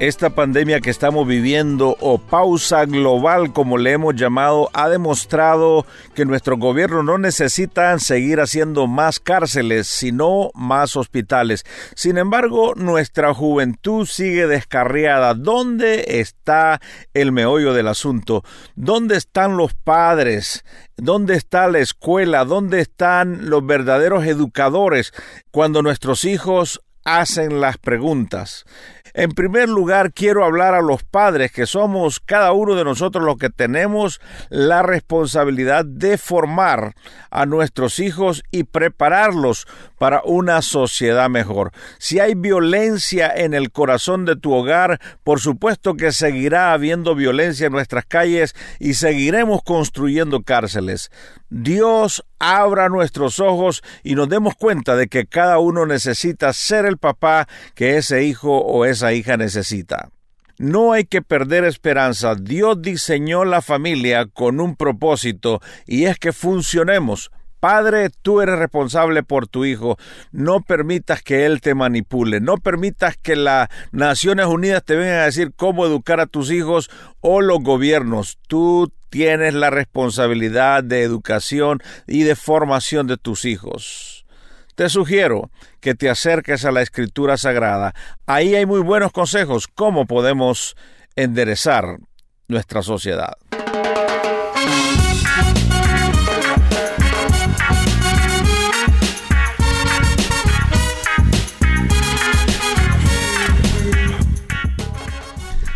[0.00, 6.24] Esta pandemia que estamos viviendo o pausa global como le hemos llamado ha demostrado que
[6.24, 11.66] nuestro gobierno no necesita seguir haciendo más cárceles sino más hospitales.
[11.96, 15.34] Sin embargo, nuestra juventud sigue descarriada.
[15.34, 16.80] ¿Dónde está
[17.12, 18.44] el meollo del asunto?
[18.76, 20.64] ¿Dónde están los padres?
[20.96, 22.44] ¿Dónde está la escuela?
[22.44, 25.12] ¿Dónde están los verdaderos educadores
[25.50, 28.64] cuando nuestros hijos hacen las preguntas?
[29.18, 33.36] En primer lugar, quiero hablar a los padres, que somos cada uno de nosotros los
[33.36, 36.94] que tenemos la responsabilidad de formar
[37.28, 39.66] a nuestros hijos y prepararlos
[39.98, 41.72] para una sociedad mejor.
[41.98, 47.66] Si hay violencia en el corazón de tu hogar, por supuesto que seguirá habiendo violencia
[47.66, 51.10] en nuestras calles y seguiremos construyendo cárceles.
[51.50, 56.98] Dios abra nuestros ojos y nos demos cuenta de que cada uno necesita ser el
[56.98, 60.10] papá que ese hijo o esa hija necesita.
[60.58, 62.34] No hay que perder esperanza.
[62.34, 67.30] Dios diseñó la familia con un propósito y es que funcionemos.
[67.60, 69.98] Padre, tú eres responsable por tu hijo.
[70.30, 72.40] No permitas que él te manipule.
[72.40, 76.90] No permitas que las Naciones Unidas te vengan a decir cómo educar a tus hijos
[77.20, 78.38] o los gobiernos.
[78.46, 84.24] Tú tienes la responsabilidad de educación y de formación de tus hijos.
[84.78, 85.50] Te sugiero
[85.80, 87.96] que te acerques a la escritura sagrada.
[88.26, 90.76] Ahí hay muy buenos consejos cómo podemos
[91.16, 91.98] enderezar
[92.46, 93.32] nuestra sociedad.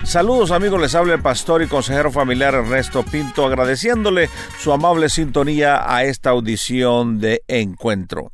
[0.05, 5.91] Saludos amigos, les habla el pastor y consejero familiar Ernesto Pinto agradeciéndole su amable sintonía
[5.91, 8.31] a esta audición de encuentro.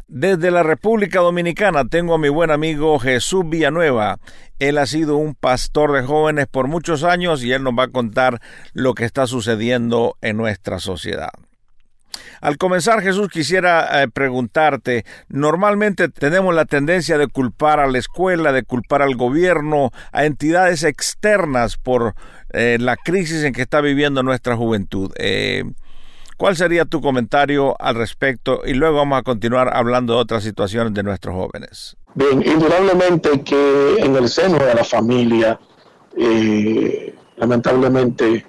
[0.07, 4.17] desde la República Dominicana tengo a mi buen amigo Jesús Villanueva.
[4.59, 7.91] Él ha sido un pastor de jóvenes por muchos años y él nos va a
[7.91, 8.39] contar
[8.73, 11.31] lo que está sucediendo en nuestra sociedad.
[12.41, 18.51] Al comenzar, Jesús, quisiera eh, preguntarte, normalmente tenemos la tendencia de culpar a la escuela,
[18.51, 22.15] de culpar al gobierno, a entidades externas por
[22.51, 25.11] eh, la crisis en que está viviendo nuestra juventud.
[25.17, 25.63] Eh,
[26.37, 28.61] ¿Cuál sería tu comentario al respecto?
[28.65, 31.95] Y luego vamos a continuar hablando de otras situaciones de nuestros jóvenes.
[32.15, 35.59] Bien, indudablemente que en el seno de la familia,
[37.37, 38.45] lamentablemente,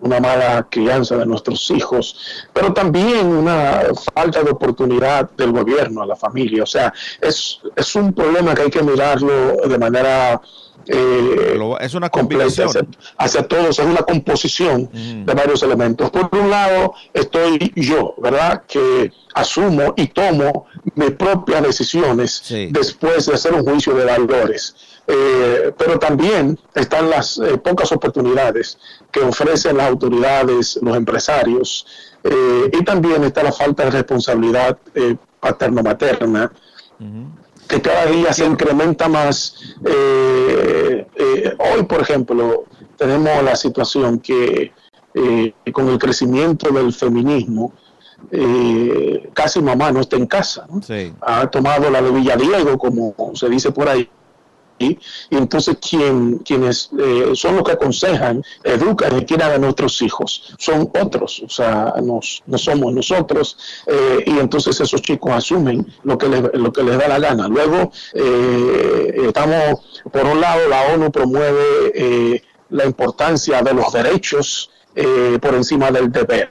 [0.00, 6.06] una mala crianza de nuestros hijos, pero también una falta de oportunidad del gobierno a
[6.06, 6.62] la familia.
[6.62, 10.40] O sea, es, es un problema que hay que mirarlo de manera
[10.86, 12.70] eh, es una combinación
[13.18, 15.24] hacia, todos, es una composición mm.
[15.24, 16.10] de varios elementos.
[16.10, 18.64] Por un lado, estoy yo, ¿verdad?
[18.66, 24.74] Que asumo y tomo mis propias decisiones después de hacer un juicio de valores.
[25.06, 28.78] Eh, pero también están las eh, pocas oportunidades
[29.10, 31.86] que ofrecen las autoridades, los empresarios,
[32.22, 34.78] eh, y también está la falta de responsabilidad
[35.40, 36.50] paterno-materna,
[37.68, 39.74] que cada día se incrementa más.
[39.84, 42.64] hoy, por ejemplo,
[42.96, 44.72] tenemos la situación que
[45.72, 47.72] con el crecimiento del feminismo,
[49.32, 50.66] casi mamá no está en casa.
[51.20, 54.08] Ha tomado la de Villadiego, como se dice por ahí,
[55.30, 60.54] y entonces quien, quienes eh, son los que aconsejan, educan y quieran a nuestros hijos,
[60.58, 63.56] son otros, o sea, nos, no somos nosotros,
[63.86, 67.48] eh, y entonces esos chicos asumen lo que les, lo que les da la gana.
[67.48, 74.70] Luego, eh, estamos, por un lado, la ONU promueve la importancia de los derechos
[75.40, 76.50] por encima del deber.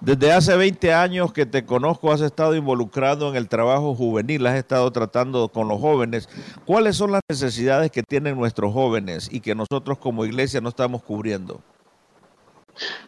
[0.00, 4.56] Desde hace 20 años que te conozco, has estado involucrado en el trabajo juvenil, has
[4.56, 6.26] estado tratando con los jóvenes.
[6.64, 11.02] ¿Cuáles son las necesidades que tienen nuestros jóvenes y que nosotros como iglesia no estamos
[11.02, 11.60] cubriendo?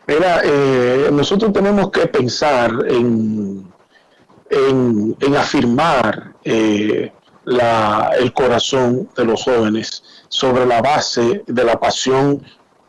[0.07, 3.73] Mira, eh, nosotros tenemos que pensar en,
[4.51, 7.11] en, afirmar eh,
[8.21, 12.43] el corazón de los jóvenes sobre la base de la pasión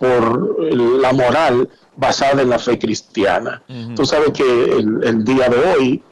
[0.04, 3.64] por la moral basada en la fe cristiana.
[3.96, 6.04] Tú sabes que el, día de hoy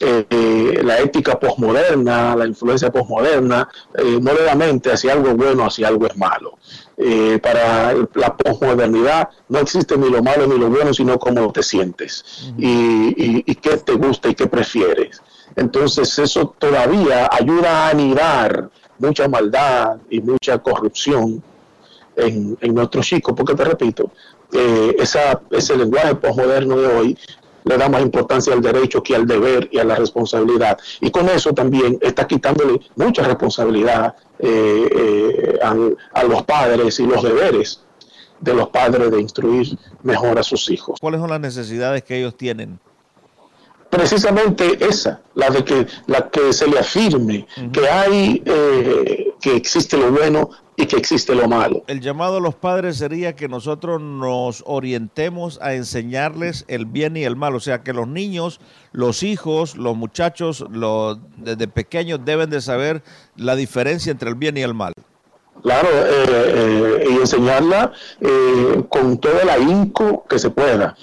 [0.00, 6.16] eh, la ética posmoderna, la influencia posmoderna, eh, le hacia algo bueno, hacia algo es
[6.16, 6.58] malo.
[6.96, 11.62] Eh, para la posmodernidad no existe ni lo malo ni lo bueno, sino cómo te
[11.62, 15.22] sientes y, y, qué te gusta y qué prefieres.
[15.54, 18.68] Entonces eso todavía ayuda a anidar
[18.98, 21.40] mucha maldad y mucha corrupción
[22.18, 24.10] en, en nuestros chicos, porque te repito,
[24.52, 27.18] eh, esa, ese lenguaje posmoderno de hoy
[27.64, 30.78] le da más importancia al derecho que al deber y a la responsabilidad.
[31.00, 37.22] Y con eso también está quitándole mucha responsabilidad eh, eh, a, los padres y los
[37.22, 37.82] deberes
[38.40, 40.98] de los padres de instruir mejor a sus hijos.
[41.00, 42.78] ¿Cuáles son las necesidades que ellos tienen?
[43.90, 48.42] Precisamente esa, la de que la que se le afirme que hay
[49.40, 51.82] que existe lo bueno y que existe lo malo.
[51.88, 57.24] El llamado a los padres sería que nosotros nos orientemos a enseñarles el bien y
[57.24, 58.60] el mal, o sea, que los niños,
[58.92, 63.02] los hijos, los muchachos, los, desde pequeños deben de saber
[63.34, 64.92] la diferencia entre el bien y el mal.
[65.64, 67.90] Claro, eh, eh, y enseñarla
[68.20, 70.96] eh, con todo el ahínco que se pueda.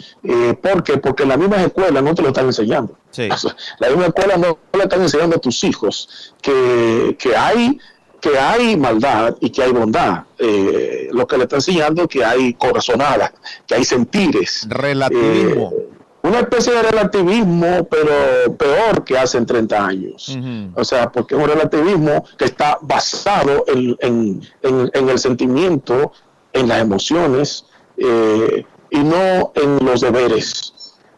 [0.62, 0.98] ¿Por qué?
[1.00, 2.98] Porque en las mismas escuelas no te lo están enseñando.
[3.12, 3.28] Sí.
[3.80, 7.78] la misma escuela no, no le están enseñando a tus hijos que, que hay
[8.26, 10.24] que hay maldad y que hay bondad.
[10.40, 13.32] Eh, lo que le está enseñando es que hay corazonada,
[13.68, 14.66] que hay sentires.
[14.68, 15.72] Relativismo.
[15.78, 15.90] Eh,
[16.24, 20.36] una especie de relativismo, pero peor que hace 30 años.
[20.74, 26.12] O sea, porque es un relativismo que está basado en, el sentimiento,
[26.52, 30.74] en las emociones eh, y no en los deberes.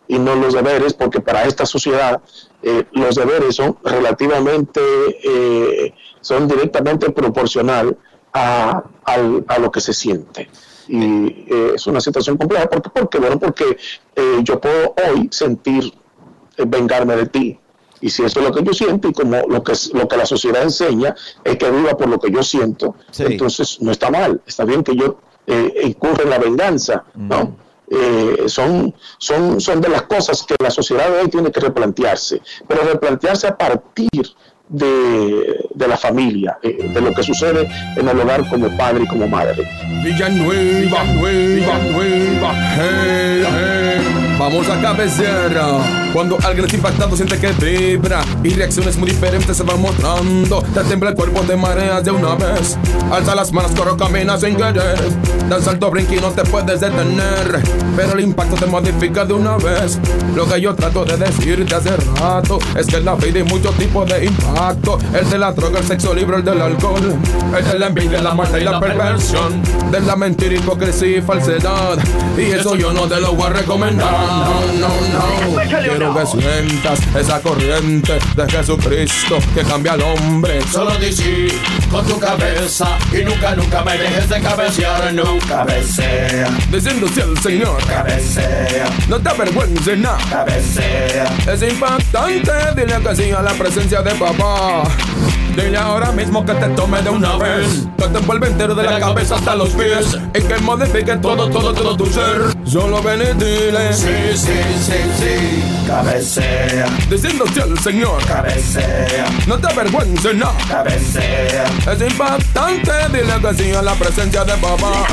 [0.08, 2.22] Y no los deberes, porque para esta sociedad
[2.94, 4.82] los deberes son relativamente
[6.22, 7.98] son directamente proporcional
[8.34, 8.84] a,
[9.60, 10.50] lo que se siente.
[10.88, 12.70] Y eh, es una situación compleja.
[12.70, 13.20] ¿Por qué?
[13.20, 13.78] Bueno, porque
[14.16, 15.94] eh, yo puedo hoy sentir
[16.56, 17.60] eh, vengarme de ti.
[18.00, 20.26] Y si eso es lo que yo siento y como lo que, lo que la
[20.26, 24.40] sociedad enseña es que viva por lo que yo siento, entonces no está mal.
[24.46, 25.20] Está bien que yo
[25.82, 27.46] incurra en la venganza, ¿no?
[27.46, 27.56] Mm.
[28.48, 32.82] Son, son, son de las cosas que la sociedad de hoy tiene que replantearse, pero
[32.84, 34.36] replantearse a partir
[34.70, 39.08] de, de la familia, eh, de lo que sucede en el hogar como padre y
[39.08, 39.68] como madre.
[40.04, 44.17] Villanueva, Nueva, Nueva, hey, hey.
[44.40, 45.80] Vamos a cabecera.
[46.14, 48.22] Cuando alguien es impactado, siente que vibra.
[48.44, 50.62] Y reacciones muy diferentes se van mostrando.
[50.76, 52.78] Te tembla el cuerpo de mareas de una vez.
[53.12, 55.00] Alza las manos, corro, camina sin querer.
[55.50, 57.64] Dan salto, brinco y no te puedes detener.
[57.96, 60.00] Pero el impacto te modifica de una vez.
[60.36, 63.74] Lo que yo trato de decirte hace rato es que en la vida hay muchos
[63.76, 65.00] tipos de impacto.
[65.16, 67.16] El de la droga, el sexo libre, el del alcohol.
[67.58, 69.64] El de la envidia, la muerte y la perversión.
[69.92, 71.98] De la mentira, hipocresía y falsedad.
[72.38, 75.80] Y eso yo no te lo voy a recomendar no, no, no.
[75.80, 80.62] Quiero que sientas esa corriente de Jesucristo que cambia al hombre.
[80.72, 81.48] Solo dice
[81.90, 85.14] con tu cabeza y nunca, nunca me dejes de cabecear.
[85.14, 86.50] No cabecea.
[86.72, 88.90] Diciendo si el Señor cabecea.
[89.08, 90.18] No te avergüences, no.
[90.30, 91.26] Cabecea.
[91.52, 94.84] Es impactante, dile que sí a la presencia de papá.
[95.58, 97.88] Dile ahora mismo que te tome de una vez.
[97.98, 100.16] Que te envuelve entero de la cabeza hasta los pies.
[100.36, 102.56] Y que modifique todo, todo, todo tu ser.
[102.64, 103.92] Solo ven y dile.
[103.92, 105.57] Sí, sí, sí, sí.
[106.08, 106.86] Cabecea.
[107.10, 108.24] Diciéndote al Señor.
[108.26, 109.26] Cabecea.
[109.46, 110.56] No te avergüences, no.
[110.70, 111.66] Cabecea.
[111.92, 115.06] Es impactante, dile que sí a la presencia de papá.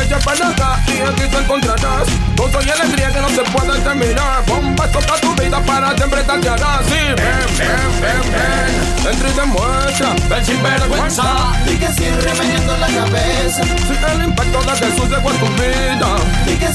[0.00, 2.06] Echa para acá y aquí te encontrarás.
[2.36, 4.44] Gozo y alegría que no se puede terminar.
[4.46, 9.12] Bomba, toca tu vida para siempre estar Sí, ven, ven, ven, ven.
[9.12, 11.52] Entre muestra, ven sin vergüenza.
[11.66, 13.62] Y que sigue remeniendo la cabeza.
[13.64, 16.16] Si el impacto de Jesús llegó en tu vida.
[16.46, 16.72] Y que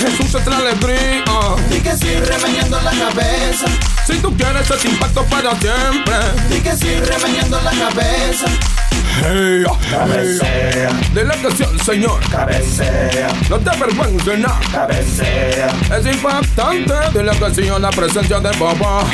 [0.00, 1.24] Jesús es la alegría.
[1.70, 3.66] Y que sigue remeniendo la cabeza.
[4.06, 6.14] Si tú quieres ese impacto para siempre.
[6.50, 8.46] Y que sigue remeniendo la cabeza.
[9.18, 10.90] Hey, cabecea.
[11.12, 12.20] De la canción, Señor.
[12.30, 13.28] Cabecea.
[13.48, 14.48] No te avergüences, no.
[14.72, 15.68] Cabecea.
[15.98, 16.94] Es impactante.
[17.12, 19.04] De la canción, la presencia de papá.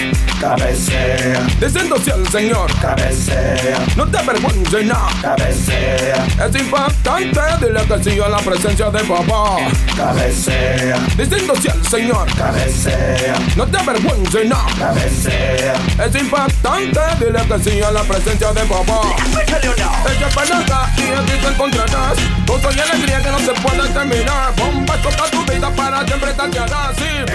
[0.40, 1.46] Cabecea.
[1.60, 2.70] Diciendo si el Señor.
[2.80, 3.78] Cabecea.
[3.96, 5.08] No te avergüences, no.
[5.22, 6.26] Cabecea.
[6.46, 7.40] Es impactante.
[7.60, 9.56] De la canción, la presencia de papá.
[9.96, 10.98] Cabecea.
[11.16, 12.26] Diciendo si el Señor.
[12.36, 13.34] Cabecea.
[13.56, 14.58] No te avergüences, no.
[14.78, 15.74] Cabecea.
[16.06, 17.00] Es impactante.
[17.18, 19.00] De la canción, la presencia de papá.
[20.10, 22.18] Ella acá y aquí te encontrarás.
[22.66, 24.54] Alegría que no se puede terminar.
[24.56, 26.32] Bomba toca tu vida para siempre
[26.96, 27.26] Sí.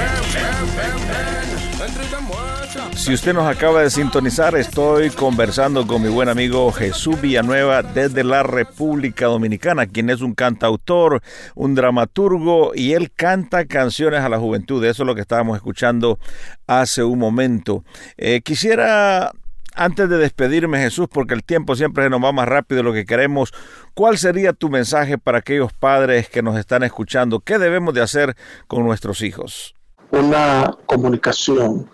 [2.95, 8.23] Si usted nos acaba de sintonizar, estoy conversando con mi buen amigo Jesús Villanueva desde
[8.23, 11.21] la República Dominicana, quien es un cantautor,
[11.55, 14.83] un dramaturgo y él canta canciones a la juventud.
[14.85, 16.19] Eso es lo que estábamos escuchando
[16.67, 17.83] hace un momento.
[18.17, 19.31] Eh, quisiera
[19.75, 22.93] antes de despedirme, Jesús, porque el tiempo siempre se nos va más rápido de lo
[22.93, 23.53] que queremos,
[23.93, 27.39] ¿cuál sería tu mensaje para aquellos padres que nos están escuchando?
[27.39, 28.35] ¿Qué debemos de hacer
[28.67, 29.75] con nuestros hijos?
[30.11, 31.89] Una comunicación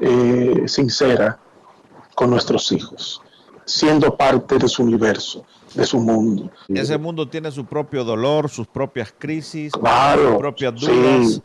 [0.00, 1.38] eh, sincera
[2.14, 3.22] con nuestros hijos,
[3.64, 5.44] siendo parte de su universo,
[5.74, 6.50] de su mundo.
[6.68, 11.42] Ese mundo tiene su propio dolor, sus propias crisis, sus propias dudas.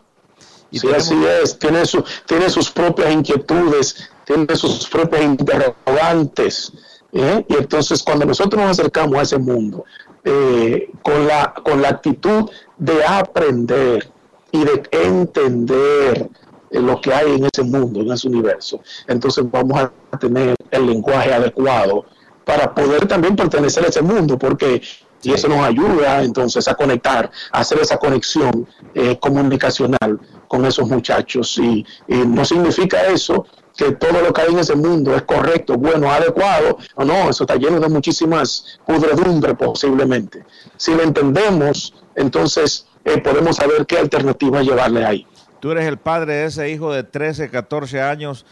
[0.72, 0.88] Sí.
[0.94, 1.84] así es, tiene,
[2.26, 6.74] tiene sus propias inquietudes, tiene sus propias interrogantes.
[7.14, 7.46] ¿eh?
[7.48, 9.86] Y entonces cuando nosotros nos acercamos a ese mundo
[10.24, 14.10] eh, con, la, con la actitud de aprender
[14.52, 16.30] y de entender
[16.72, 18.82] lo que hay en ese mundo, en ese universo.
[19.08, 22.06] Entonces vamos a tener el lenguaje adecuado
[22.44, 24.82] para poder también pertenecer a ese mundo, porque
[25.26, 30.88] y eso nos ayuda entonces a conectar, a hacer esa conexión eh, comunicacional con esos
[30.88, 31.58] muchachos.
[31.58, 36.12] Y, no significa eso que todo lo que hay en ese mundo es correcto, bueno,
[36.12, 40.46] adecuado, o no, eso está lleno de muchísimas pudredumbre posiblemente.
[40.78, 45.28] Si lo entendemos, entonces eh, podemos saber qué alternativa llevarle ahí.
[45.60, 48.46] Tú eres el padre de ese hijo de 13, 14 años.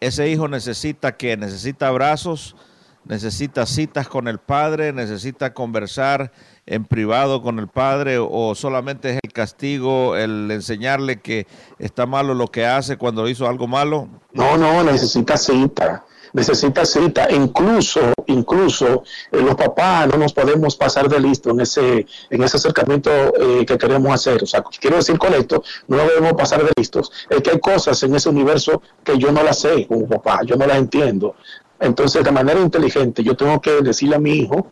[0.00, 2.56] Ese hijo necesita que necesita abrazos,
[3.04, 6.32] necesita citas con el padre, necesita conversar
[6.66, 11.46] en privado con el padre o solamente es el castigo, el enseñarle que
[11.78, 14.08] está malo lo que hace cuando hizo algo malo?
[14.32, 17.30] No, no, necesita cita necesita cita.
[17.30, 22.56] Incluso, incluso eh, los papás no nos podemos pasar de listo en ese, en ese
[22.56, 24.42] acercamiento eh, que queremos hacer.
[24.42, 27.12] O sea, quiero decir con esto, no nos debemos pasar de listos.
[27.28, 30.56] Es que hay cosas en ese universo que yo no las sé como papá, yo
[30.56, 31.34] no las entiendo.
[31.82, 34.70] Entonces, de manera inteligente, yo tengo que decirle a mi hijo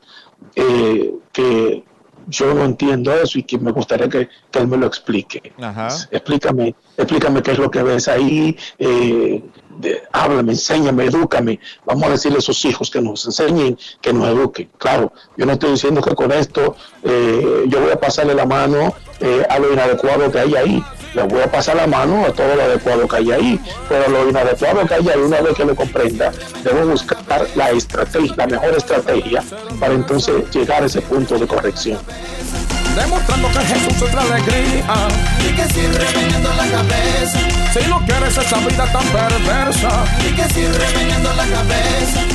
[0.54, 1.84] eh, que
[2.28, 5.52] yo no entiendo eso y que me gustaría que, él me lo explique.
[6.10, 9.42] Explícame, explícame qué es lo que ves ahí, eh,
[10.12, 11.58] háblame, enséñame, edúcame.
[11.84, 14.70] Vamos a decirle a esos hijos que nos enseñen, que nos eduquen.
[14.78, 18.94] Claro, yo no estoy diciendo que con esto eh, yo voy a pasarle la mano
[19.18, 22.54] eh, a lo inadecuado que hay ahí le voy a pasar la mano a todo
[22.54, 25.74] lo adecuado que hay ahí, pero lo inadecuado que hay ahí, una vez que lo
[25.74, 26.30] comprenda,
[26.62, 29.42] debo buscar la estrategia, la mejor estrategia
[29.78, 31.98] para entonces llegar a ese punto de corrección.
[32.96, 35.98] Demostrando que Jesús es la alegría y que sigue
[36.56, 37.38] la cabeza.
[37.72, 40.68] Si no quieres esa vida tan perversa y que sigue
[41.36, 42.29] la cabeza.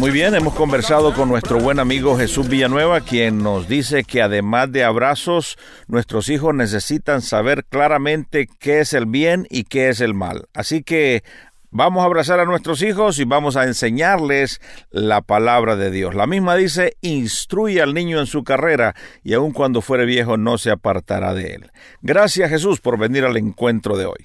[0.00, 4.72] Muy bien, hemos conversado con nuestro buen amigo Jesús Villanueva, quien nos dice que además
[4.72, 10.14] de abrazos, nuestros hijos necesitan saber claramente qué es el bien y qué es el
[10.14, 10.48] mal.
[10.54, 11.22] Así que
[11.70, 16.14] vamos a abrazar a nuestros hijos y vamos a enseñarles la palabra de Dios.
[16.14, 20.56] La misma dice, instruye al niño en su carrera y aun cuando fuere viejo no
[20.56, 21.70] se apartará de él.
[22.00, 24.24] Gracias Jesús por venir al encuentro de hoy.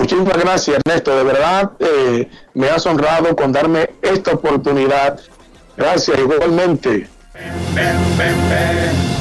[0.00, 1.14] Muchísimas gracias, Ernesto.
[1.14, 5.20] De verdad, eh, me has honrado con darme esta oportunidad.
[5.76, 7.06] Gracias, igualmente.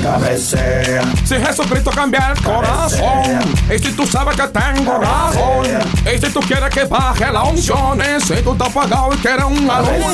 [0.01, 1.01] Cabecea.
[1.25, 3.39] Si Jesucristo cambia el corazón,
[3.73, 5.67] y si tú sabes que tengo razón,
[6.05, 9.45] y si tú quieres que baje la unción, y si tú estás pagado y quieres
[9.45, 10.07] un alumno,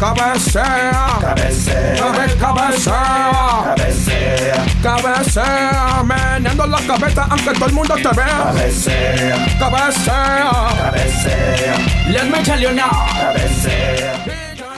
[0.00, 1.94] cabecea, cabecea,
[2.38, 11.76] cabecea, cabecea, cabecea, meneando la cabeza aunque todo el mundo te vea, cabecea, cabecea, cabecea,
[12.08, 14.51] let me tell you now, cabecea.